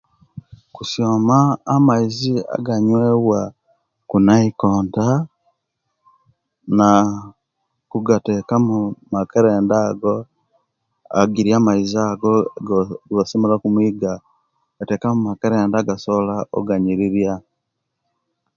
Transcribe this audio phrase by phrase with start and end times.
[0.75, 1.37] Kusyoma
[1.75, 3.41] amaizi aganyewa
[4.09, 5.05] kunaikonta
[6.77, 6.89] na
[7.91, 8.79] kugateka mu
[9.13, 10.15] makerenda ago
[11.21, 14.13] egiri amaizi ago egibasyomere okunwiga
[14.77, 17.33] kuteka mu makerenda agasobola oganyirirya